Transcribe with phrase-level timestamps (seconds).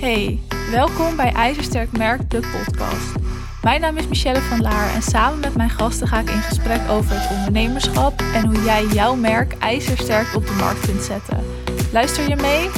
[0.00, 3.14] Hey, welkom bij IJzersterk Merk, de podcast.
[3.62, 6.88] Mijn naam is Michelle van Laar en samen met mijn gasten ga ik in gesprek
[6.88, 11.44] over het ondernemerschap en hoe jij jouw merk ijzersterk op de markt kunt zetten.
[11.92, 12.70] Luister je mee?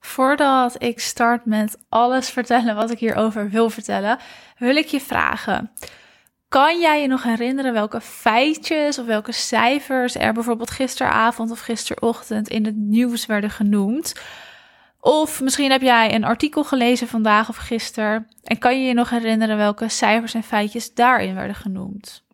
[0.00, 4.18] Voordat ik start met alles vertellen wat ik hierover wil vertellen,
[4.58, 5.70] wil ik je vragen.
[6.54, 12.48] Kan jij je nog herinneren welke feitjes of welke cijfers er bijvoorbeeld gisteravond of gisterochtend
[12.48, 14.14] in het nieuws werden genoemd?
[15.00, 19.10] Of misschien heb jij een artikel gelezen vandaag of gisteren en kan je je nog
[19.10, 22.24] herinneren welke cijfers en feitjes daarin werden genoemd?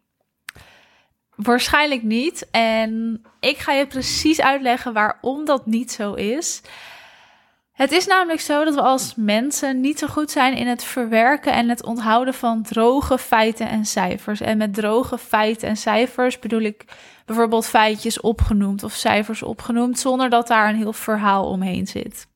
[1.35, 2.49] Waarschijnlijk niet.
[2.51, 6.63] En ik ga je precies uitleggen waarom dat niet zo is.
[7.81, 11.53] Het is namelijk zo dat we als mensen niet zo goed zijn in het verwerken
[11.53, 14.41] en het onthouden van droge feiten en cijfers.
[14.41, 16.85] En met droge feiten en cijfers bedoel ik
[17.27, 22.27] bijvoorbeeld feitjes opgenoemd of cijfers opgenoemd, zonder dat daar een heel verhaal omheen zit.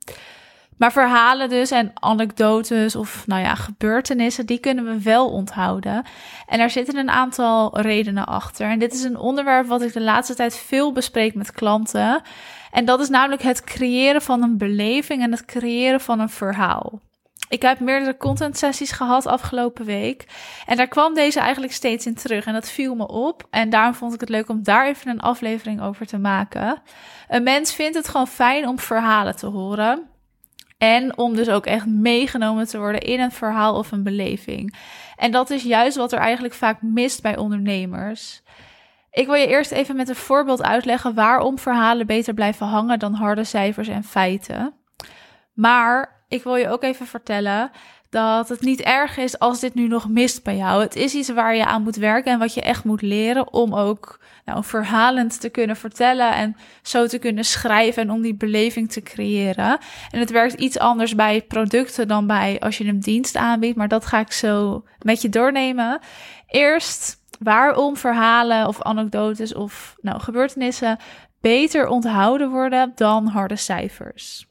[0.84, 6.04] Maar verhalen dus en anekdotes of nou ja, gebeurtenissen, die kunnen we wel onthouden.
[6.46, 8.70] En daar zitten een aantal redenen achter.
[8.70, 12.22] En dit is een onderwerp wat ik de laatste tijd veel bespreek met klanten.
[12.70, 17.00] En dat is namelijk het creëren van een beleving en het creëren van een verhaal.
[17.48, 20.26] Ik heb meerdere content sessies gehad afgelopen week.
[20.66, 22.46] En daar kwam deze eigenlijk steeds in terug.
[22.46, 23.46] En dat viel me op.
[23.50, 26.82] En daarom vond ik het leuk om daar even een aflevering over te maken.
[27.28, 30.12] Een mens vindt het gewoon fijn om verhalen te horen.
[30.84, 34.76] En om dus ook echt meegenomen te worden in een verhaal of een beleving.
[35.16, 38.42] En dat is juist wat er eigenlijk vaak mist bij ondernemers.
[39.10, 43.14] Ik wil je eerst even met een voorbeeld uitleggen waarom verhalen beter blijven hangen dan
[43.14, 44.74] harde cijfers en feiten.
[45.52, 47.70] Maar ik wil je ook even vertellen
[48.14, 50.82] dat het niet erg is als dit nu nog mist bij jou.
[50.82, 53.74] Het is iets waar je aan moet werken en wat je echt moet leren om
[53.74, 58.92] ook nou, verhalend te kunnen vertellen en zo te kunnen schrijven en om die beleving
[58.92, 59.78] te creëren.
[60.10, 63.88] En het werkt iets anders bij producten dan bij als je een dienst aanbiedt, maar
[63.88, 65.98] dat ga ik zo met je doornemen.
[66.46, 70.98] Eerst waarom verhalen of anekdotes of nou, gebeurtenissen
[71.40, 74.46] beter onthouden worden dan harde cijfers.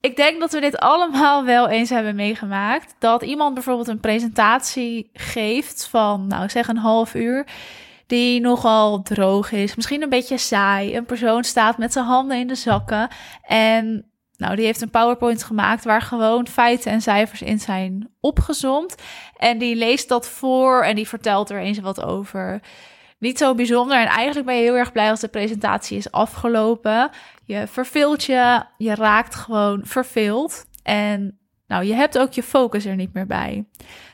[0.00, 2.94] Ik denk dat we dit allemaal wel eens hebben meegemaakt.
[2.98, 7.46] Dat iemand bijvoorbeeld een presentatie geeft van, nou zeg een half uur,
[8.06, 10.96] die nogal droog is, misschien een beetje saai.
[10.96, 13.08] Een persoon staat met zijn handen in de zakken
[13.42, 18.94] en nou, die heeft een PowerPoint gemaakt waar gewoon feiten en cijfers in zijn opgezomd.
[19.36, 22.60] En die leest dat voor en die vertelt er eens wat over.
[23.20, 24.00] Niet zo bijzonder.
[24.00, 27.10] En eigenlijk ben je heel erg blij als de presentatie is afgelopen.
[27.44, 30.66] Je verveelt je, je raakt gewoon verveeld.
[30.82, 31.39] En
[31.70, 33.64] nou, je hebt ook je focus er niet meer bij.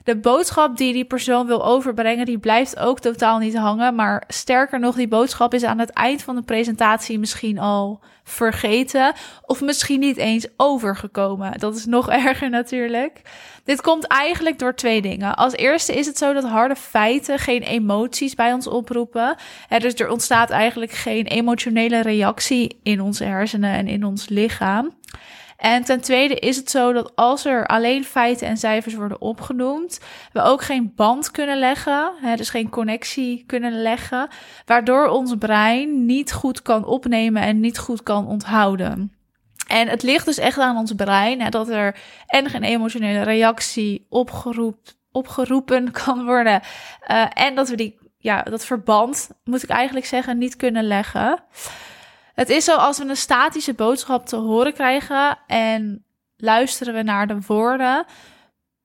[0.04, 3.94] De boodschap die die persoon wil overbrengen, die blijft ook totaal niet hangen.
[3.94, 9.12] Maar sterker nog, die boodschap is aan het eind van de presentatie misschien al vergeten.
[9.42, 11.58] Of misschien niet eens overgekomen.
[11.58, 13.20] Dat is nog erger natuurlijk.
[13.64, 15.36] Dit komt eigenlijk door twee dingen.
[15.36, 19.36] Als eerste is het zo dat harde feiten geen emoties bij ons oproepen.
[19.78, 24.94] dus er ontstaat eigenlijk geen emotionele reactie in onze hersenen en in ons lichaam.
[25.56, 30.00] En ten tweede is het zo dat als er alleen feiten en cijfers worden opgenoemd,
[30.32, 34.28] we ook geen band kunnen leggen, hè, dus geen connectie kunnen leggen,
[34.64, 39.16] waardoor ons brein niet goed kan opnemen en niet goed kan onthouden.
[39.66, 44.06] En het ligt dus echt aan ons brein hè, dat er en geen emotionele reactie
[45.10, 46.60] opgeroepen, kan worden.
[47.10, 51.42] Uh, en dat we die, ja, dat verband, moet ik eigenlijk zeggen, niet kunnen leggen.
[52.36, 56.04] Het is zo als we een statische boodschap te horen krijgen en
[56.36, 58.04] luisteren we naar de woorden.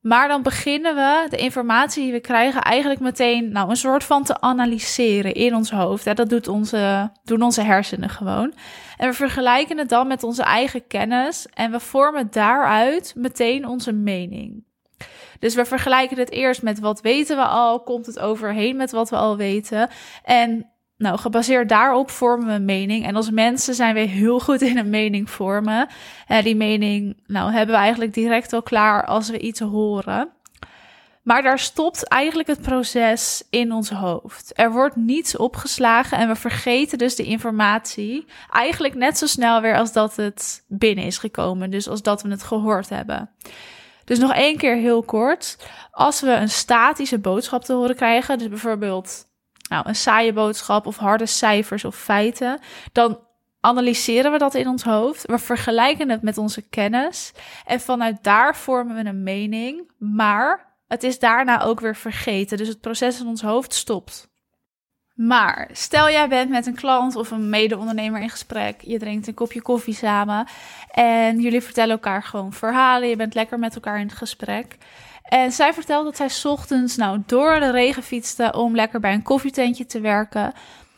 [0.00, 4.24] Maar dan beginnen we de informatie die we krijgen eigenlijk meteen nou, een soort van
[4.24, 6.04] te analyseren in ons hoofd.
[6.04, 8.54] Dat doet onze, doen onze hersenen gewoon.
[8.96, 13.92] En we vergelijken het dan met onze eigen kennis en we vormen daaruit meteen onze
[13.92, 14.64] mening.
[15.38, 19.10] Dus we vergelijken het eerst met wat weten we al, komt het overheen met wat
[19.10, 19.88] we al weten.
[20.24, 23.06] En nou, gebaseerd daarop vormen we een mening.
[23.06, 25.88] En als mensen zijn we heel goed in een mening vormen.
[26.26, 30.28] En die mening, nou, hebben we eigenlijk direct al klaar als we iets horen.
[31.22, 34.52] Maar daar stopt eigenlijk het proces in ons hoofd.
[34.54, 39.76] Er wordt niets opgeslagen en we vergeten dus de informatie eigenlijk net zo snel weer
[39.76, 41.70] als dat het binnen is gekomen.
[41.70, 43.30] Dus als dat we het gehoord hebben.
[44.04, 45.56] Dus nog één keer heel kort.
[45.90, 49.30] Als we een statische boodschap te horen krijgen, dus bijvoorbeeld
[49.72, 52.58] nou, een saaie boodschap of harde cijfers of feiten,
[52.92, 53.20] dan
[53.60, 55.26] analyseren we dat in ons hoofd.
[55.26, 57.32] We vergelijken het met onze kennis
[57.66, 62.56] en vanuit daar vormen we een mening, maar het is daarna ook weer vergeten.
[62.56, 64.30] Dus het proces in ons hoofd stopt.
[65.14, 68.80] Maar stel jij bent met een klant of een mede-ondernemer in gesprek.
[68.80, 70.46] Je drinkt een kopje koffie samen.
[70.90, 73.08] En jullie vertellen elkaar gewoon verhalen.
[73.08, 74.76] Je bent lekker met elkaar in gesprek.
[75.22, 79.22] En zij vertelt dat zij ochtends nou door de regen fietste om lekker bij een
[79.22, 80.52] koffietentje te werken.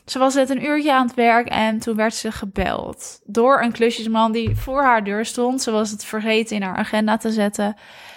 [0.07, 3.73] Ze was net een uurtje aan het werk en toen werd ze gebeld door een
[3.73, 5.63] klusjesman die voor haar deur stond.
[5.63, 7.77] Ze was het vergeten in haar agenda te zetten.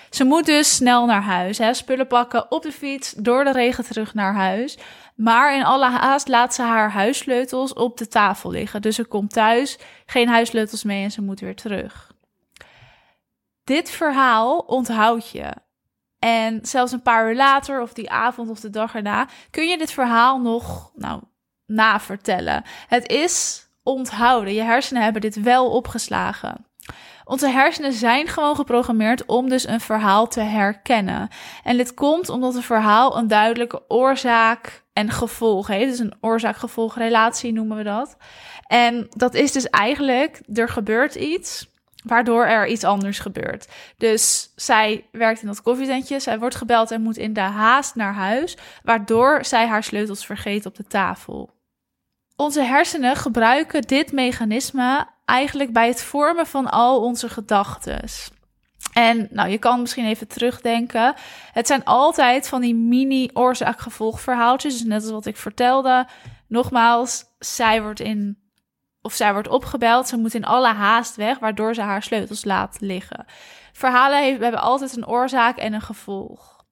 [0.09, 1.57] Ze moet dus snel naar huis.
[1.57, 1.73] Hè?
[1.73, 4.77] Spullen pakken op de fiets, door de regen terug naar huis.
[5.15, 8.81] Maar in alle haast laat ze haar huissleutels op de tafel liggen.
[8.81, 12.11] Dus ze komt thuis, geen huissleutels mee en ze moet weer terug.
[13.63, 15.53] Dit verhaal onthoud je.
[16.19, 19.77] En zelfs een paar uur later, of die avond of de dag erna, kun je
[19.77, 21.21] dit verhaal nog nou,
[21.65, 22.63] navertellen.
[22.87, 24.53] Het is onthouden.
[24.53, 26.65] Je hersenen hebben dit wel opgeslagen.
[27.25, 31.29] Onze hersenen zijn gewoon geprogrammeerd om dus een verhaal te herkennen.
[31.63, 35.89] En dit komt omdat een verhaal een duidelijke oorzaak en gevolg heeft.
[35.89, 38.17] Dus een oorzaak-gevolgrelatie noemen we dat.
[38.67, 41.67] En dat is dus eigenlijk, er gebeurt iets
[42.07, 43.67] waardoor er iets anders gebeurt.
[43.97, 48.13] Dus zij werkt in dat koffietentje, zij wordt gebeld en moet in de haast naar
[48.13, 51.49] huis, waardoor zij haar sleutels vergeet op de tafel.
[52.35, 57.99] Onze hersenen gebruiken dit mechanisme eigenlijk bij het vormen van al onze gedachten.
[58.93, 61.13] En nou, je kan misschien even terugdenken.
[61.51, 64.73] Het zijn altijd van die mini oorzaak-gevolg verhaaltjes.
[64.73, 66.07] Dus net als wat ik vertelde.
[66.47, 68.37] Nogmaals, zij wordt in
[69.07, 70.07] of zij wordt opgebeld.
[70.07, 73.25] Ze moet in alle haast weg, waardoor ze haar sleutels laat liggen.
[73.73, 76.65] Verhalen heeft, hebben altijd een oorzaak en een gevolg.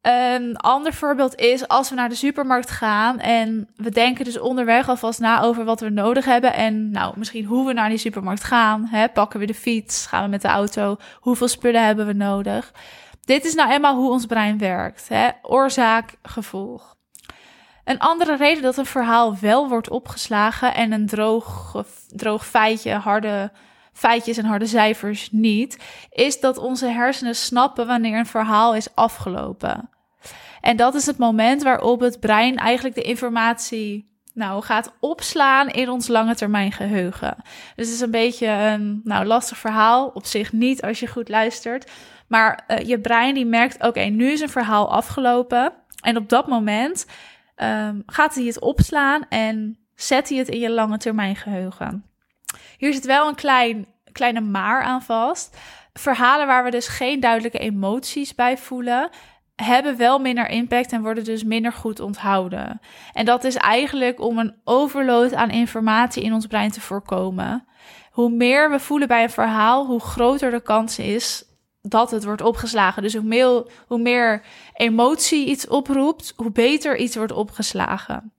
[0.00, 4.88] Een ander voorbeeld is als we naar de supermarkt gaan en we denken dus onderweg
[4.88, 8.44] alvast na over wat we nodig hebben en nou misschien hoe we naar die supermarkt
[8.44, 8.84] gaan.
[8.84, 9.08] Hè?
[9.08, 12.72] Pakken we de fiets, gaan we met de auto, hoeveel spullen hebben we nodig?
[13.24, 15.08] Dit is nou eenmaal hoe ons brein werkt.
[15.08, 15.28] Hè?
[15.42, 16.93] Oorzaak, gevolg.
[17.84, 23.50] Een andere reden dat een verhaal wel wordt opgeslagen en een droog, droog feitje, harde
[23.92, 25.78] feitjes en harde cijfers niet,
[26.10, 29.88] is dat onze hersenen snappen wanneer een verhaal is afgelopen.
[30.60, 35.88] En dat is het moment waarop het brein eigenlijk de informatie nou, gaat opslaan in
[35.88, 37.36] ons lange termijn geheugen.
[37.76, 40.10] Dus het is een beetje een nou, lastig verhaal.
[40.14, 41.90] Op zich niet als je goed luistert.
[42.26, 45.72] Maar uh, je brein die merkt, oké, nu is een verhaal afgelopen.
[46.00, 47.06] En op dat moment
[47.56, 52.04] um, gaat hij het opslaan en zet hij het in je lange termijn geheugen.
[52.78, 55.56] Hier zit wel een klein, kleine maar aan vast.
[55.92, 59.10] Verhalen waar we dus geen duidelijke emoties bij voelen,
[59.56, 62.80] hebben wel minder impact en worden dus minder goed onthouden.
[63.12, 67.66] En dat is eigenlijk om een overload aan informatie in ons brein te voorkomen.
[68.10, 71.44] Hoe meer we voelen bij een verhaal, hoe groter de kans is
[71.88, 73.02] dat het wordt opgeslagen.
[73.02, 73.14] Dus
[73.86, 74.42] hoe meer,
[74.74, 78.32] emotie iets oproept, hoe beter iets wordt opgeslagen.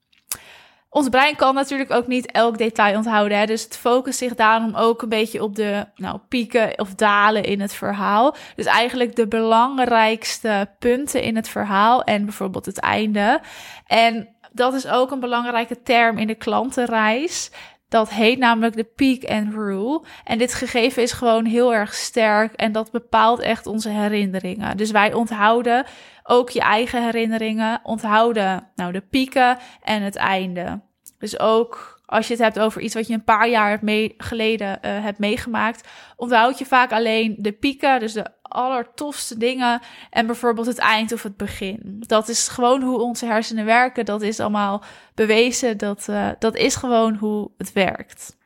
[0.90, 3.38] Ons brein kan natuurlijk ook niet elk detail onthouden.
[3.38, 3.46] Hè?
[3.46, 7.62] Dus het focust zich daarom ook een beetje op de nou, pieken of dalen in
[7.62, 8.36] het verhaal.
[8.56, 13.42] Dus eigenlijk de belangrijkste punten in het verhaal en bijvoorbeeld het einde.
[13.88, 17.52] En dat is ook een belangrijke term in de klantenreis.
[17.90, 20.04] Dat heet namelijk de peak and rule.
[20.24, 24.78] En dit gegeven is gewoon heel erg sterk en dat bepaalt echt onze herinneringen.
[24.78, 25.86] Dus wij onthouden
[26.24, 30.82] ook je eigen herinneringen, onthouden nou de pieken en het einde.
[31.20, 33.80] Dus ook als je het hebt over iets wat je een paar jaar
[34.18, 40.26] geleden uh, hebt meegemaakt, onthoud je vaak alleen de pieken, dus de allertofste dingen en
[40.26, 41.96] bijvoorbeeld het eind of het begin.
[42.00, 44.06] Dat is gewoon hoe onze hersenen werken.
[44.06, 44.84] Dat is allemaal
[45.16, 45.78] bewezen.
[45.78, 48.38] Dat, uh, dat is gewoon hoe het werkt.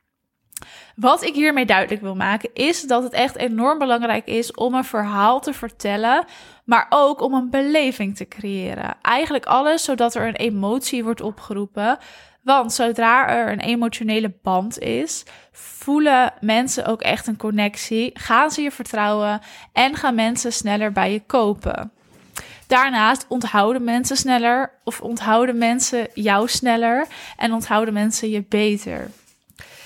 [0.96, 4.84] Wat ik hiermee duidelijk wil maken is dat het echt enorm belangrijk is om een
[4.84, 6.26] verhaal te vertellen,
[6.66, 8.98] maar ook om een beleving te creëren.
[9.02, 11.98] Eigenlijk alles zodat er een emotie wordt opgeroepen.
[12.50, 18.62] Want zodra er een emotionele band is, voelen mensen ook echt een connectie, gaan ze
[18.62, 19.42] je vertrouwen
[19.74, 21.92] en gaan mensen sneller bij je kopen.
[22.68, 29.12] Daarnaast onthouden mensen sneller of onthouden mensen jou sneller en onthouden mensen je beter.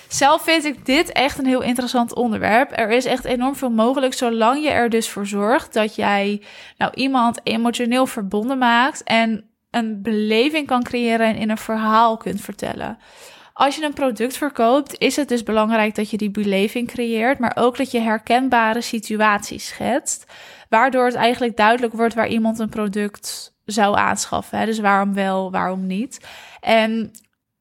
[0.07, 2.71] Zelf vind ik dit echt een heel interessant onderwerp.
[2.77, 6.41] Er is echt enorm veel mogelijk, zolang je er dus voor zorgt dat jij
[6.77, 12.41] nou iemand emotioneel verbonden maakt en een beleving kan creëren en in een verhaal kunt
[12.41, 12.97] vertellen.
[13.53, 17.55] Als je een product verkoopt, is het dus belangrijk dat je die beleving creëert, maar
[17.55, 20.31] ook dat je herkenbare situaties schetst,
[20.69, 24.57] waardoor het eigenlijk duidelijk wordt waar iemand een product zou aanschaffen.
[24.57, 24.65] Hè?
[24.65, 26.19] Dus waarom wel, waarom niet.
[26.59, 27.11] En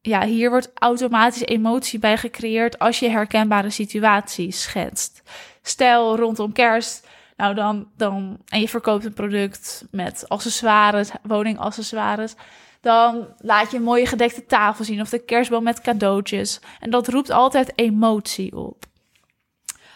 [0.00, 5.22] ja, hier wordt automatisch emotie bij gecreëerd als je herkenbare situaties schetst.
[5.62, 7.06] Stel rondom kerst,
[7.42, 12.34] nou dan, dan, en je verkoopt een product met accessoires, woningaccessoires,
[12.80, 16.60] dan laat je een mooie gedekte tafel zien of de kerstboom met cadeautjes.
[16.80, 18.84] En dat roept altijd emotie op.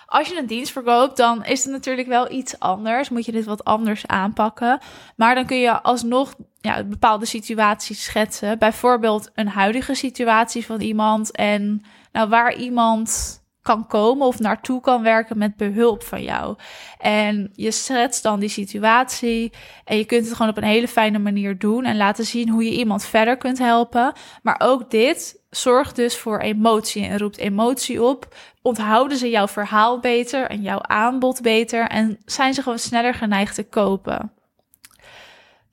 [0.06, 3.08] Als je een dienst verkoopt, dan is het natuurlijk wel iets anders.
[3.08, 4.78] Moet je dit wat anders aanpakken.
[5.16, 8.58] Maar dan kun je alsnog ja, bepaalde situaties schetsen.
[8.58, 15.02] Bijvoorbeeld een huidige situatie van iemand en nou, waar iemand kan komen of naartoe kan
[15.02, 16.56] werken met behulp van jou.
[16.98, 19.52] En je schetst dan die situatie
[19.84, 22.64] en je kunt het gewoon op een hele fijne manier doen en laten zien hoe
[22.64, 24.12] je iemand verder kunt helpen.
[24.42, 28.34] Maar ook dit zorgt dus voor emotie en roept emotie op.
[28.62, 33.54] Onthouden ze jouw verhaal beter en jouw aanbod beter en zijn ze gewoon sneller geneigd
[33.54, 34.35] te kopen.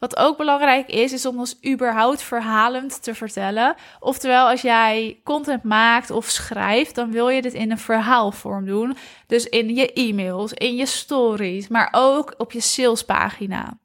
[0.04, 3.76] Wat ook belangrijk is, is om ons überhaupt verhalend te vertellen.
[4.00, 8.98] Oftewel, als jij content maakt of schrijft, dan wil je dit in een verhaalvorm doen.
[9.28, 13.78] Dus in je e-mails, in je stories, maar ook op je salespagina.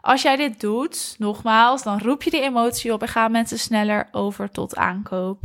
[0.00, 4.08] Als jij dit doet, nogmaals, dan roep je die emotie op en gaan mensen sneller
[4.12, 5.40] over tot aankoop.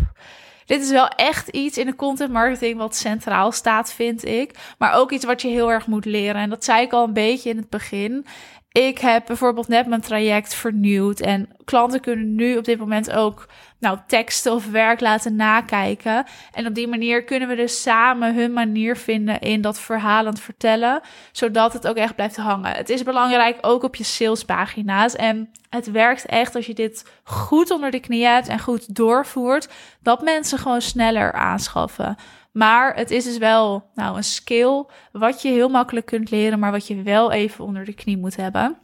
[0.66, 4.76] Dit is wel echt iets in de content marketing wat centraal staat, vind ik.
[4.78, 6.42] Maar ook iets wat je heel erg moet leren.
[6.42, 8.26] En dat zei ik al een beetje in het begin.
[8.74, 13.48] Ik heb bijvoorbeeld net mijn traject vernieuwd en klanten kunnen nu op dit moment ook
[13.80, 16.26] nou, teksten of werk laten nakijken.
[16.54, 21.02] En op die manier kunnen we dus samen hun manier vinden in dat verhalend vertellen,
[21.32, 22.76] zodat het ook echt blijft hangen.
[22.76, 27.72] Het is belangrijk ook op je salespagina's en het werkt echt als je dit goed
[27.72, 29.70] onder de knie hebt en goed doorvoert,
[30.02, 32.18] dat mensen gewoon sneller aanschaffen.
[32.54, 36.72] Maar het is dus wel nou, een skill wat je heel makkelijk kunt leren, maar
[36.72, 38.78] wat je wel even onder de knie moet hebben.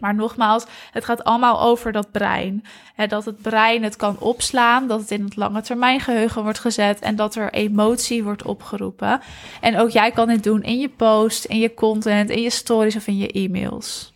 [0.00, 2.64] Maar nogmaals, het gaat allemaal over dat brein.
[3.08, 7.00] dat het brein het kan opslaan, dat het in het lange termijn geheugen wordt gezet
[7.00, 9.20] en dat er emotie wordt opgeroepen.
[9.60, 12.96] En ook jij kan dit doen in je post, in je content, in je stories
[12.96, 14.12] of in je e-mails.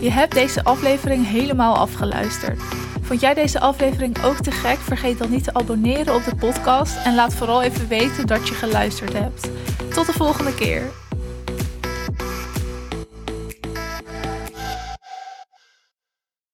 [0.00, 2.62] Je hebt deze aflevering helemaal afgeluisterd.
[3.02, 4.78] Vond jij deze aflevering ook te gek?
[4.78, 8.54] Vergeet dan niet te abonneren op de podcast en laat vooral even weten dat je
[8.54, 9.50] geluisterd hebt.
[9.94, 10.99] Tot de volgende keer.